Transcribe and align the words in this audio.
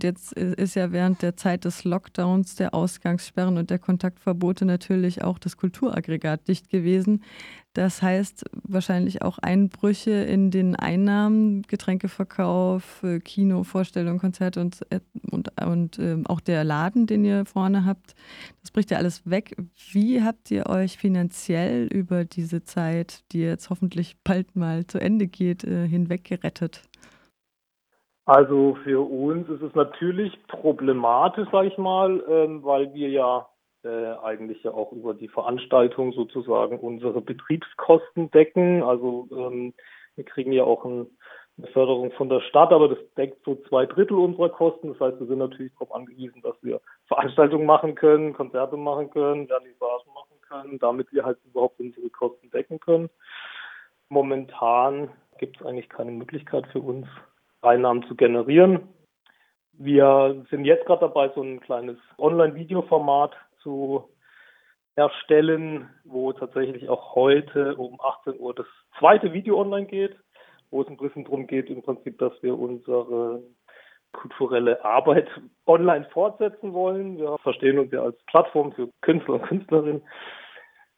und 0.00 0.04
jetzt 0.04 0.32
ist 0.32 0.76
ja 0.76 0.92
während 0.92 1.20
der 1.20 1.36
Zeit 1.36 1.66
des 1.66 1.84
Lockdowns, 1.84 2.54
der 2.54 2.72
Ausgangssperren 2.72 3.58
und 3.58 3.68
der 3.68 3.78
Kontaktverbote 3.78 4.64
natürlich 4.64 5.22
auch 5.22 5.38
das 5.38 5.58
Kulturaggregat 5.58 6.48
dicht 6.48 6.70
gewesen. 6.70 7.22
Das 7.74 8.00
heißt 8.00 8.44
wahrscheinlich 8.62 9.20
auch 9.20 9.36
Einbrüche 9.36 10.12
in 10.12 10.50
den 10.50 10.74
Einnahmen, 10.74 11.64
Getränkeverkauf, 11.68 13.02
äh, 13.02 13.20
Kino, 13.20 13.62
Vorstellungen, 13.62 14.18
Konzerte 14.18 14.62
und, 14.62 14.80
und, 15.30 15.60
und 15.60 15.98
äh, 15.98 16.16
auch 16.24 16.40
der 16.40 16.64
Laden, 16.64 17.06
den 17.06 17.22
ihr 17.22 17.44
vorne 17.44 17.84
habt. 17.84 18.14
Das 18.62 18.70
bricht 18.70 18.90
ja 18.90 18.96
alles 18.96 19.28
weg. 19.28 19.54
Wie 19.92 20.22
habt 20.22 20.50
ihr 20.50 20.66
euch 20.66 20.96
finanziell 20.96 21.88
über 21.88 22.24
diese 22.24 22.64
Zeit, 22.64 23.22
die 23.32 23.40
jetzt 23.40 23.68
hoffentlich 23.68 24.16
bald 24.24 24.56
mal 24.56 24.86
zu 24.86 24.98
Ende 24.98 25.26
geht, 25.26 25.62
äh, 25.62 25.86
hinweg 25.86 26.24
gerettet? 26.24 26.80
Also 28.26 28.76
für 28.84 29.00
uns 29.00 29.48
ist 29.48 29.62
es 29.62 29.74
natürlich 29.74 30.38
problematisch, 30.46 31.48
sage 31.50 31.68
ich 31.68 31.78
mal, 31.78 32.22
ähm, 32.28 32.62
weil 32.62 32.92
wir 32.94 33.08
ja 33.08 33.48
äh, 33.82 34.12
eigentlich 34.22 34.62
ja 34.62 34.72
auch 34.72 34.92
über 34.92 35.14
die 35.14 35.28
Veranstaltung 35.28 36.12
sozusagen 36.12 36.78
unsere 36.78 37.20
Betriebskosten 37.20 38.30
decken. 38.30 38.82
Also 38.82 39.26
ähm, 39.32 39.74
wir 40.16 40.24
kriegen 40.24 40.52
ja 40.52 40.64
auch 40.64 40.84
ein, 40.84 41.06
eine 41.58 41.66
Förderung 41.68 42.12
von 42.12 42.28
der 42.28 42.40
Stadt, 42.42 42.72
aber 42.72 42.88
das 42.88 42.98
deckt 43.16 43.42
so 43.44 43.56
zwei 43.68 43.86
Drittel 43.86 44.18
unserer 44.18 44.50
Kosten. 44.50 44.88
Das 44.88 45.00
heißt, 45.00 45.18
wir 45.18 45.26
sind 45.26 45.38
natürlich 45.38 45.72
darauf 45.74 45.94
angewiesen, 45.94 46.42
dass 46.42 46.56
wir 46.62 46.80
Veranstaltungen 47.06 47.66
machen 47.66 47.94
können, 47.94 48.34
Konzerte 48.34 48.76
machen 48.76 49.10
können, 49.10 49.48
Vernissagen 49.48 50.12
machen 50.14 50.40
können, 50.46 50.78
damit 50.78 51.12
wir 51.12 51.24
halt 51.24 51.38
überhaupt 51.44 51.80
unsere 51.80 52.10
Kosten 52.10 52.50
decken 52.50 52.80
können. 52.80 53.08
Momentan 54.10 55.10
gibt 55.38 55.58
es 55.58 55.66
eigentlich 55.66 55.88
keine 55.88 56.10
Möglichkeit 56.10 56.66
für 56.72 56.80
uns, 56.80 57.06
Einnahmen 57.62 58.04
zu 58.04 58.14
generieren. 58.14 58.88
Wir 59.72 60.44
sind 60.50 60.64
jetzt 60.64 60.86
gerade 60.86 61.00
dabei, 61.00 61.30
so 61.34 61.42
ein 61.42 61.60
kleines 61.60 61.96
Online-Videoformat 62.18 63.34
zu 63.62 64.08
erstellen, 64.96 65.88
wo 66.04 66.32
tatsächlich 66.32 66.88
auch 66.88 67.14
heute 67.14 67.76
um 67.76 67.98
18 68.00 68.38
Uhr 68.38 68.54
das 68.54 68.66
zweite 68.98 69.32
Video 69.32 69.58
online 69.58 69.86
geht, 69.86 70.16
wo 70.70 70.82
es 70.82 70.88
ein 70.88 70.96
bisschen 70.96 71.24
darum 71.24 71.46
geht, 71.46 71.70
im 71.70 71.82
Prinzip, 71.82 72.18
dass 72.18 72.32
wir 72.42 72.58
unsere 72.58 73.42
kulturelle 74.12 74.84
Arbeit 74.84 75.28
online 75.66 76.06
fortsetzen 76.12 76.72
wollen. 76.72 77.18
Wir 77.18 77.38
verstehen 77.38 77.78
uns 77.78 77.92
ja 77.92 78.02
als 78.02 78.22
Plattform 78.26 78.72
für 78.72 78.90
Künstler 79.00 79.34
und 79.34 79.42
Künstlerinnen 79.42 80.02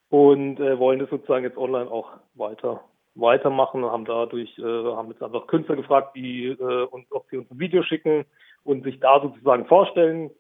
und 0.09 0.61
äh, 0.61 0.79
wollen 0.79 0.99
das 0.99 1.11
sozusagen 1.11 1.45
jetzt 1.45 1.57
online 1.57 1.91
auch 1.91 2.19
weiter 2.35 2.83
weitermachen, 3.15 3.85
haben 3.85 4.05
dadurch, 4.05 4.59
äh, 4.59 4.63
haben 4.63 5.11
jetzt 5.11 5.23
einfach 5.23 5.47
Künstler 5.47 5.77
gefragt, 5.77 6.17
die 6.17 6.47
äh, 6.47 6.85
uns, 6.85 7.07
ob 7.11 7.29
sie 7.31 7.39
uns 7.39 7.51
ein 7.51 7.59
Video 7.59 7.83
schicken 7.83 8.25
und 8.65 8.85
sich 8.85 9.01
da 9.01 9.21
sozusagen 9.21 9.67
vorstellen 9.67 10.31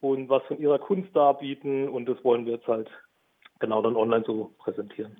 und 0.00 0.28
was 0.28 0.42
von 0.44 0.58
ihrer 0.58 0.78
Kunst 0.78 1.14
darbieten 1.14 1.88
und 1.88 2.06
das 2.06 2.22
wollen 2.24 2.44
wir 2.44 2.54
jetzt 2.54 2.66
halt 2.66 2.90
genau 3.60 3.80
dann 3.82 3.96
online 3.96 4.24
so 4.26 4.52
präsentieren. 4.58 5.16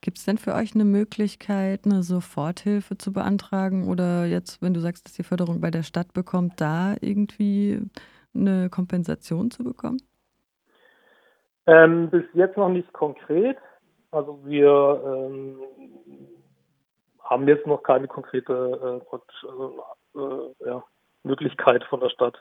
Gibt 0.00 0.18
es 0.18 0.24
denn 0.24 0.38
für 0.38 0.54
euch 0.54 0.74
eine 0.74 0.84
Möglichkeit, 0.84 1.82
eine 1.84 2.02
Soforthilfe 2.02 2.98
zu 2.98 3.12
beantragen 3.12 3.88
oder 3.88 4.26
jetzt, 4.26 4.60
wenn 4.60 4.74
du 4.74 4.80
sagst, 4.80 5.06
dass 5.06 5.18
ihr 5.18 5.24
Förderung 5.24 5.60
bei 5.60 5.70
der 5.70 5.84
Stadt 5.84 6.12
bekommt, 6.12 6.60
da 6.60 6.96
irgendwie 7.00 7.80
eine 8.34 8.68
Kompensation 8.68 9.50
zu 9.50 9.62
bekommen? 9.62 10.02
Ähm, 11.66 12.10
bis 12.10 12.24
jetzt 12.32 12.56
noch 12.56 12.68
nicht 12.68 12.92
konkret. 12.92 13.58
Also 14.10 14.40
wir 14.44 15.02
ähm, 15.06 15.56
haben 17.32 17.48
jetzt 17.48 17.66
noch 17.66 17.82
keine 17.82 18.06
konkrete 18.08 19.00
äh, 20.14 20.18
äh, 20.18 20.66
ja, 20.66 20.84
Möglichkeit 21.24 21.82
von 21.84 22.00
der 22.00 22.10
Stadt, 22.10 22.36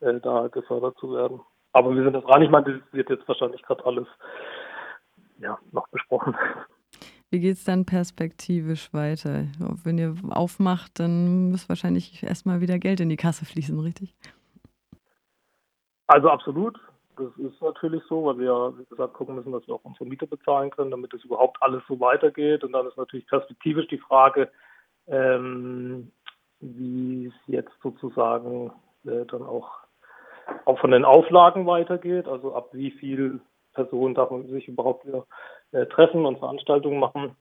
äh, 0.00 0.20
da 0.20 0.48
gefördert 0.48 0.96
zu 0.98 1.14
werden. 1.14 1.40
Aber 1.72 1.94
wir 1.94 2.02
sind 2.02 2.12
das 2.14 2.24
dran. 2.24 2.42
Ich 2.42 2.50
meine, 2.50 2.72
das 2.72 2.92
wird 2.92 3.08
jetzt 3.08 3.26
wahrscheinlich 3.28 3.62
gerade 3.62 3.84
alles 3.86 4.06
ja, 5.38 5.58
noch 5.70 5.88
besprochen. 5.88 6.36
Wie 7.30 7.40
geht 7.40 7.54
es 7.54 7.64
dann 7.64 7.86
perspektivisch 7.86 8.92
weiter? 8.92 9.46
Wenn 9.84 9.96
ihr 9.96 10.14
aufmacht, 10.30 11.00
dann 11.00 11.50
muss 11.50 11.68
wahrscheinlich 11.68 12.22
erstmal 12.22 12.60
wieder 12.60 12.78
Geld 12.78 13.00
in 13.00 13.08
die 13.08 13.16
Kasse 13.16 13.46
fließen, 13.46 13.78
richtig? 13.80 14.14
Also 16.08 16.28
absolut. 16.28 16.78
Das 17.22 17.52
ist 17.52 17.62
natürlich 17.62 18.02
so, 18.08 18.24
weil 18.24 18.38
wir, 18.38 18.74
wie 18.78 18.84
gesagt, 18.86 19.14
gucken 19.14 19.36
müssen, 19.36 19.52
dass 19.52 19.66
wir 19.66 19.74
auch 19.74 19.84
unsere 19.84 20.06
Miete 20.06 20.26
bezahlen 20.26 20.70
können, 20.70 20.90
damit 20.90 21.14
es 21.14 21.24
überhaupt 21.24 21.58
alles 21.60 21.82
so 21.86 22.00
weitergeht. 22.00 22.64
Und 22.64 22.72
dann 22.72 22.86
ist 22.86 22.96
natürlich 22.96 23.26
perspektivisch 23.26 23.86
die 23.88 23.98
Frage, 23.98 24.50
ähm, 25.06 26.10
wie 26.60 27.26
es 27.26 27.34
jetzt 27.46 27.72
sozusagen 27.82 28.72
äh, 29.04 29.24
dann 29.26 29.42
auch, 29.42 29.70
auch 30.64 30.78
von 30.80 30.90
den 30.90 31.04
Auflagen 31.04 31.66
weitergeht. 31.66 32.26
Also 32.26 32.54
ab 32.54 32.70
wie 32.72 32.90
viel 32.90 33.40
Personen 33.74 34.14
darf 34.14 34.30
man 34.30 34.48
sich 34.48 34.66
überhaupt 34.66 35.06
wieder 35.06 35.26
äh, 35.70 35.86
treffen 35.86 36.26
und 36.26 36.38
Veranstaltungen 36.38 36.98
machen. 36.98 37.36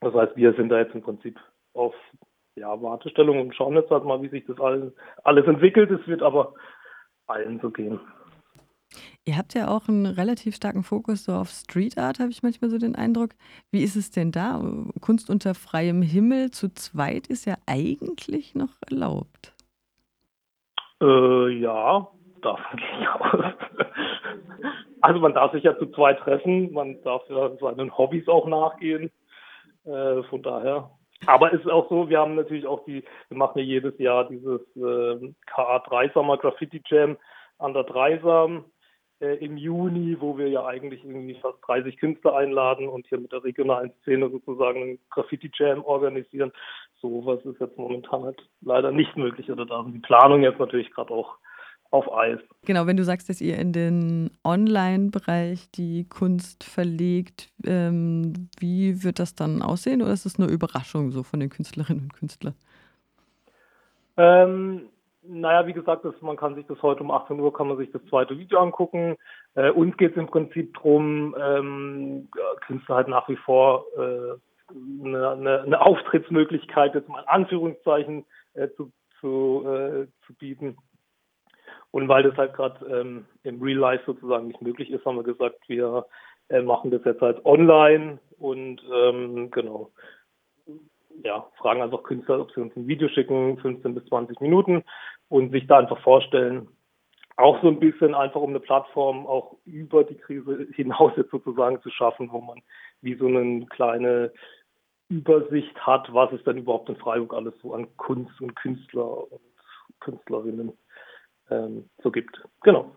Das 0.00 0.14
heißt, 0.14 0.36
wir 0.36 0.52
sind 0.54 0.68
da 0.68 0.78
jetzt 0.78 0.94
im 0.94 1.02
Prinzip 1.02 1.38
auf 1.74 1.94
ja, 2.54 2.80
Wartestellung 2.82 3.40
und 3.40 3.54
schauen 3.54 3.76
jetzt 3.76 3.90
halt 3.90 4.04
mal, 4.04 4.20
wie 4.20 4.28
sich 4.28 4.44
das 4.44 4.60
alles 4.60 5.46
entwickelt. 5.46 5.90
Es 5.90 6.06
wird 6.06 6.22
aber 6.22 6.54
allen 7.26 7.60
so 7.60 7.70
gehen. 7.70 7.98
Ihr 9.24 9.36
habt 9.36 9.54
ja 9.54 9.68
auch 9.68 9.88
einen 9.88 10.06
relativ 10.06 10.56
starken 10.56 10.82
Fokus 10.82 11.24
so 11.24 11.32
auf 11.32 11.48
Street 11.50 11.98
Art, 11.98 12.18
habe 12.18 12.30
ich 12.30 12.42
manchmal 12.42 12.70
so 12.70 12.78
den 12.78 12.96
Eindruck. 12.96 13.30
Wie 13.70 13.82
ist 13.82 13.96
es 13.96 14.10
denn 14.10 14.32
da? 14.32 14.60
Kunst 15.00 15.30
unter 15.30 15.54
freiem 15.54 16.02
Himmel 16.02 16.50
zu 16.50 16.72
zweit 16.74 17.26
ist 17.26 17.44
ja 17.44 17.56
eigentlich 17.66 18.54
noch 18.54 18.76
erlaubt. 18.88 19.54
Äh, 21.00 21.48
ja, 21.58 22.08
darf 22.42 22.60
man 22.72 23.06
auch. 23.08 23.54
Also 25.04 25.18
man 25.18 25.34
darf 25.34 25.50
sich 25.50 25.64
ja 25.64 25.76
zu 25.80 25.86
zweit 25.86 26.20
treffen, 26.20 26.72
man 26.72 27.02
darf 27.02 27.22
ja 27.28 27.50
seinen 27.56 27.98
Hobbys 27.98 28.28
auch 28.28 28.46
nachgehen. 28.46 29.10
Äh, 29.84 30.22
von 30.24 30.42
daher. 30.42 30.90
Aber 31.26 31.52
es 31.52 31.60
ist 31.60 31.70
auch 31.70 31.88
so, 31.88 32.08
wir 32.08 32.20
haben 32.20 32.36
natürlich 32.36 32.66
auch 32.66 32.84
die, 32.84 33.04
wir 33.28 33.36
machen 33.36 33.58
ja 33.58 33.64
jedes 33.64 33.98
Jahr 33.98 34.28
dieses 34.28 34.60
äh, 34.76 35.32
KA3 35.50 36.12
Summer 36.12 36.36
Graffiti 36.36 36.80
Jam 36.86 37.16
an 37.58 37.74
der 37.74 37.84
Dreisam 37.84 38.64
äh, 39.22 39.36
im 39.36 39.56
Juni, 39.56 40.16
wo 40.20 40.36
wir 40.36 40.48
ja 40.48 40.66
eigentlich 40.66 41.04
irgendwie 41.04 41.38
fast 41.40 41.58
30 41.66 41.96
Künstler 41.96 42.36
einladen 42.36 42.88
und 42.88 43.06
hier 43.06 43.18
mit 43.18 43.30
der 43.30 43.44
regionalen 43.44 43.92
Szene 44.02 44.28
sozusagen 44.28 44.82
einen 44.82 44.98
Graffiti-Jam 45.10 45.84
organisieren. 45.84 46.52
So 47.00 47.24
was 47.24 47.44
ist 47.44 47.60
jetzt 47.60 47.78
momentan 47.78 48.24
halt 48.24 48.42
leider 48.60 48.90
nicht 48.90 49.16
möglich 49.16 49.50
oder 49.50 49.64
da 49.64 49.82
sind 49.84 49.94
die 49.94 50.00
Planung 50.00 50.42
jetzt 50.42 50.58
natürlich 50.58 50.90
gerade 50.90 51.12
auch 51.12 51.36
auf 51.92 52.12
Eis. 52.12 52.40
Genau, 52.64 52.86
wenn 52.86 52.96
du 52.96 53.04
sagst, 53.04 53.28
dass 53.28 53.40
ihr 53.40 53.58
in 53.58 53.72
den 53.72 54.30
Online-Bereich 54.44 55.70
die 55.70 56.08
Kunst 56.08 56.64
verlegt, 56.64 57.50
ähm, 57.64 58.48
wie 58.58 59.04
wird 59.04 59.18
das 59.18 59.34
dann 59.34 59.62
aussehen 59.62 60.02
oder 60.02 60.12
ist 60.12 60.26
es 60.26 60.38
nur 60.38 60.48
Überraschung 60.48 61.12
so 61.12 61.22
von 61.22 61.38
den 61.38 61.50
Künstlerinnen 61.50 62.04
und 62.04 62.14
Künstlern? 62.14 62.54
Ähm, 64.16 64.88
naja, 65.24 65.66
wie 65.66 65.72
gesagt, 65.72 66.04
das, 66.04 66.14
man 66.20 66.36
kann 66.36 66.54
sich 66.54 66.66
das 66.66 66.82
heute 66.82 67.02
um 67.02 67.10
18 67.10 67.38
Uhr, 67.38 67.52
kann 67.52 67.68
man 67.68 67.76
sich 67.76 67.90
das 67.92 68.04
zweite 68.06 68.36
Video 68.38 68.58
angucken. 68.58 69.16
Äh, 69.54 69.70
uns 69.70 69.96
geht 69.96 70.12
es 70.12 70.16
im 70.16 70.26
Prinzip 70.26 70.74
darum, 70.74 71.36
ähm, 71.40 72.28
Künstler 72.66 72.96
halt 72.96 73.08
nach 73.08 73.28
wie 73.28 73.36
vor 73.36 73.84
äh, 73.96 74.34
eine, 75.04 75.30
eine, 75.30 75.62
eine 75.62 75.80
Auftrittsmöglichkeit, 75.80 76.94
jetzt 76.94 77.08
mal 77.08 77.22
in 77.22 77.28
Anführungszeichen, 77.28 78.24
äh, 78.54 78.68
zu, 78.76 78.90
zu, 79.20 79.64
äh, 79.66 80.06
zu 80.26 80.34
bieten. 80.34 80.76
Und 81.92 82.08
weil 82.08 82.22
das 82.22 82.36
halt 82.36 82.54
gerade 82.54 82.84
ähm, 82.86 83.26
im 83.44 83.62
Real 83.62 83.78
Life 83.78 84.04
sozusagen 84.06 84.48
nicht 84.48 84.62
möglich 84.62 84.90
ist, 84.90 85.04
haben 85.04 85.16
wir 85.16 85.24
gesagt, 85.24 85.60
wir 85.68 86.06
äh, 86.48 86.62
machen 86.62 86.90
das 86.90 87.04
jetzt 87.04 87.20
halt 87.20 87.44
online 87.44 88.18
und 88.38 88.82
ähm, 88.92 89.50
genau 89.50 89.90
ja, 91.24 91.46
fragen 91.58 91.82
einfach 91.82 92.02
Künstler, 92.02 92.40
ob 92.40 92.52
sie 92.52 92.60
uns 92.60 92.74
ein 92.76 92.86
Video 92.86 93.08
schicken, 93.08 93.58
15 93.58 93.94
bis 93.94 94.04
20 94.06 94.40
Minuten 94.40 94.82
und 95.32 95.50
sich 95.50 95.66
da 95.66 95.78
einfach 95.78 95.98
vorstellen. 96.02 96.68
Auch 97.38 97.58
so 97.62 97.68
ein 97.68 97.80
bisschen 97.80 98.14
einfach 98.14 98.42
um 98.42 98.50
eine 98.50 98.60
Plattform 98.60 99.26
auch 99.26 99.56
über 99.64 100.04
die 100.04 100.16
Krise 100.16 100.68
hinaus 100.74 101.12
jetzt 101.16 101.30
sozusagen 101.30 101.80
zu 101.80 101.88
schaffen, 101.88 102.30
wo 102.30 102.42
man 102.42 102.60
wie 103.00 103.14
so 103.14 103.26
eine 103.26 103.64
kleine 103.66 104.30
Übersicht 105.08 105.74
hat, 105.86 106.12
was 106.12 106.30
es 106.32 106.44
denn 106.44 106.58
überhaupt 106.58 106.90
in 106.90 106.96
Freiburg 106.96 107.32
alles 107.32 107.54
so 107.62 107.72
an 107.72 107.86
Kunst 107.96 108.38
und 108.42 108.54
Künstler 108.56 109.32
und 109.32 109.40
Künstlerinnen 110.00 110.72
ähm, 111.50 111.88
so 112.02 112.10
gibt. 112.10 112.38
Genau. 112.62 112.94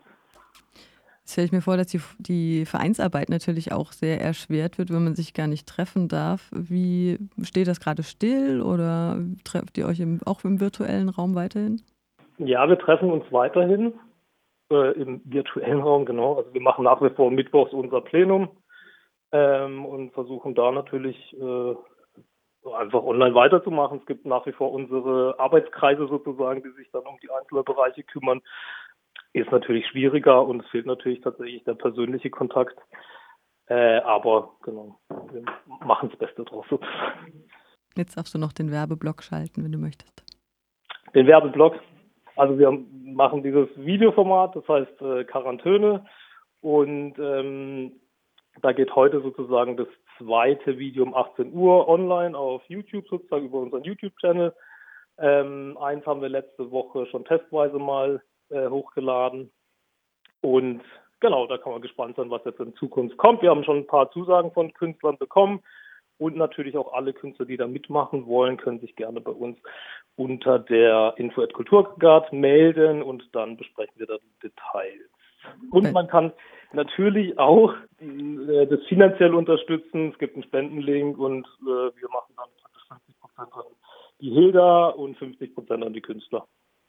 Jetzt 1.21 1.31
stelle 1.31 1.45
ich 1.45 1.53
mir 1.53 1.61
vor, 1.61 1.77
dass 1.77 1.87
die, 1.87 2.01
die 2.19 2.65
Vereinsarbeit 2.65 3.29
natürlich 3.29 3.71
auch 3.71 3.93
sehr 3.93 4.19
erschwert 4.19 4.77
wird, 4.77 4.91
wenn 4.91 5.05
man 5.05 5.15
sich 5.15 5.33
gar 5.33 5.47
nicht 5.47 5.67
treffen 5.67 6.09
darf. 6.09 6.51
Wie 6.53 7.17
steht 7.43 7.67
das 7.67 7.79
gerade 7.79 8.03
still 8.03 8.61
oder 8.61 9.21
trefft 9.45 9.77
ihr 9.77 9.87
euch 9.87 10.01
im, 10.01 10.19
auch 10.25 10.43
im 10.43 10.59
virtuellen 10.59 11.07
Raum 11.07 11.33
weiterhin? 11.33 11.81
Ja, 12.37 12.67
wir 12.67 12.77
treffen 12.77 13.11
uns 13.11 13.25
weiterhin 13.31 13.93
äh, 14.71 14.91
im 14.99 15.21
virtuellen 15.25 15.81
Raum, 15.81 16.05
genau. 16.05 16.35
Also 16.35 16.53
wir 16.53 16.61
machen 16.61 16.83
nach 16.83 17.01
wie 17.01 17.09
vor 17.09 17.31
mittwochs 17.31 17.73
unser 17.73 18.01
Plenum 18.01 18.49
ähm, 19.31 19.85
und 19.85 20.13
versuchen 20.13 20.55
da 20.55 20.71
natürlich 20.71 21.17
äh, 21.39 21.75
einfach 22.73 23.03
online 23.03 23.35
weiterzumachen. 23.35 23.99
Es 23.99 24.05
gibt 24.05 24.25
nach 24.25 24.45
wie 24.45 24.51
vor 24.51 24.71
unsere 24.71 25.39
Arbeitskreise 25.39 26.07
sozusagen, 26.07 26.63
die 26.63 26.71
sich 26.71 26.89
dann 26.91 27.03
um 27.03 27.17
die 27.21 27.29
einzelnen 27.29 27.63
Bereiche 27.63 28.03
kümmern. 28.03 28.41
Ist 29.33 29.51
natürlich 29.51 29.87
schwieriger 29.87 30.45
und 30.45 30.61
es 30.61 30.69
fehlt 30.69 30.85
natürlich 30.85 31.21
tatsächlich 31.21 31.63
der 31.63 31.75
persönliche 31.75 32.29
Kontakt. 32.29 32.77
Äh, 33.67 33.99
aber 33.99 34.55
genau, 34.63 34.99
wir 35.31 35.43
machen 35.85 36.09
das 36.09 36.19
Beste 36.19 36.43
draus 36.43 36.65
sozusagen. 36.69 37.45
Jetzt 37.97 38.17
darfst 38.17 38.33
du 38.33 38.39
noch 38.39 38.53
den 38.53 38.71
Werbeblock 38.71 39.23
schalten, 39.23 39.63
wenn 39.63 39.71
du 39.71 39.77
möchtest. 39.77 40.23
Den 41.13 41.27
Werbeblock. 41.27 41.79
Also 42.35 42.57
wir 42.59 42.71
machen 43.03 43.43
dieses 43.43 43.67
Videoformat, 43.77 44.55
das 44.55 44.67
heißt 44.67 45.01
äh, 45.01 45.23
Quarantäne. 45.23 46.05
Und 46.61 47.17
ähm, 47.19 47.91
da 48.61 48.71
geht 48.71 48.95
heute 48.95 49.21
sozusagen 49.21 49.77
das 49.77 49.87
zweite 50.17 50.77
Video 50.77 51.03
um 51.03 51.15
18 51.15 51.53
Uhr 51.53 51.87
online 51.87 52.37
auf 52.37 52.63
YouTube, 52.67 53.07
sozusagen 53.07 53.45
über 53.45 53.59
unseren 53.59 53.83
YouTube-Channel. 53.83 54.53
Ähm, 55.17 55.77
eins 55.79 56.05
haben 56.05 56.21
wir 56.21 56.29
letzte 56.29 56.71
Woche 56.71 57.05
schon 57.07 57.25
testweise 57.25 57.77
mal 57.77 58.21
äh, 58.49 58.67
hochgeladen. 58.67 59.51
Und 60.41 60.81
genau, 61.19 61.47
da 61.47 61.57
kann 61.57 61.71
man 61.71 61.81
gespannt 61.81 62.17
sein, 62.17 62.29
was 62.29 62.43
jetzt 62.45 62.59
in 62.59 62.75
Zukunft 62.75 63.17
kommt. 63.17 63.41
Wir 63.41 63.49
haben 63.49 63.63
schon 63.63 63.77
ein 63.77 63.87
paar 63.87 64.11
Zusagen 64.11 64.51
von 64.51 64.73
Künstlern 64.73 65.17
bekommen. 65.17 65.61
Und 66.17 66.37
natürlich 66.37 66.77
auch 66.77 66.93
alle 66.93 67.13
Künstler, 67.13 67.45
die 67.45 67.57
da 67.57 67.67
mitmachen 67.67 68.25
wollen, 68.25 68.57
können 68.57 68.79
sich 68.79 68.95
gerne 68.95 69.19
bei 69.19 69.31
uns 69.31 69.57
unter 70.15 70.59
der 70.59 71.13
Info 71.17 71.41
at 71.41 71.53
Kulturguard 71.53 72.31
melden 72.31 73.03
und 73.03 73.27
dann 73.33 73.57
besprechen 73.57 73.93
wir 73.97 74.07
da 74.07 74.17
die 74.17 74.47
Details. 74.47 75.09
Und 75.71 75.91
man 75.91 76.07
kann 76.07 76.31
natürlich 76.73 77.37
auch 77.37 77.73
äh, 77.99 78.65
das 78.67 78.79
finanziell 78.87 79.33
unterstützen. 79.33 80.11
Es 80.11 80.19
gibt 80.19 80.35
einen 80.35 80.43
Spendenlink 80.43 81.17
und 81.17 81.45
äh, 81.61 81.65
wir 81.65 82.09
machen 82.11 82.33
dann 82.37 82.49
50 82.87 83.19
Prozent 83.19 83.53
an 83.53 83.75
die 84.21 84.29
Hilda 84.31 84.87
und 84.87 85.17
50 85.17 85.53
Prozent 85.53 85.83
an 85.83 85.93
die 85.93 86.01
Künstler. 86.01 86.47